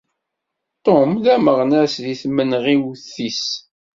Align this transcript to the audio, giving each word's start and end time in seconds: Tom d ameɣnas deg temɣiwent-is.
Tom 0.85 1.09
d 1.23 1.25
ameɣnas 1.35 1.93
deg 2.03 2.17
temɣiwent-is. 2.21 3.45